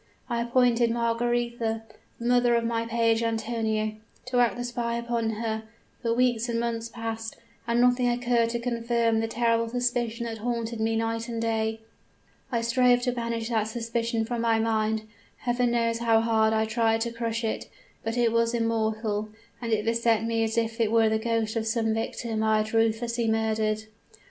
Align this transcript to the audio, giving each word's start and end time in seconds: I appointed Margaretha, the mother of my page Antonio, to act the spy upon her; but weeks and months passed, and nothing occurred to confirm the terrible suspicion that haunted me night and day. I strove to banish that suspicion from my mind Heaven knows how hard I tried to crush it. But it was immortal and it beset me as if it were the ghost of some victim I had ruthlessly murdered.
I 0.27 0.41
appointed 0.41 0.89
Margaretha, 0.89 1.83
the 2.17 2.25
mother 2.25 2.55
of 2.55 2.63
my 2.63 2.87
page 2.87 3.21
Antonio, 3.21 3.91
to 4.25 4.39
act 4.39 4.55
the 4.55 4.63
spy 4.63 4.95
upon 4.97 5.29
her; 5.43 5.61
but 6.01 6.17
weeks 6.17 6.49
and 6.49 6.59
months 6.59 6.89
passed, 6.89 7.35
and 7.67 7.79
nothing 7.79 8.09
occurred 8.09 8.49
to 8.49 8.59
confirm 8.59 9.19
the 9.19 9.27
terrible 9.27 9.69
suspicion 9.69 10.25
that 10.25 10.39
haunted 10.39 10.79
me 10.79 10.95
night 10.95 11.29
and 11.29 11.39
day. 11.39 11.81
I 12.51 12.61
strove 12.61 13.01
to 13.03 13.11
banish 13.11 13.49
that 13.49 13.67
suspicion 13.67 14.25
from 14.25 14.41
my 14.41 14.57
mind 14.57 15.03
Heaven 15.37 15.69
knows 15.69 15.99
how 15.99 16.19
hard 16.19 16.51
I 16.51 16.65
tried 16.65 17.01
to 17.01 17.11
crush 17.11 17.43
it. 17.43 17.69
But 18.03 18.17
it 18.17 18.31
was 18.31 18.55
immortal 18.55 19.29
and 19.61 19.71
it 19.71 19.85
beset 19.85 20.23
me 20.25 20.43
as 20.43 20.57
if 20.57 20.81
it 20.81 20.91
were 20.91 21.09
the 21.09 21.19
ghost 21.19 21.55
of 21.55 21.67
some 21.67 21.93
victim 21.93 22.41
I 22.41 22.63
had 22.63 22.73
ruthlessly 22.73 23.27
murdered. 23.29 23.83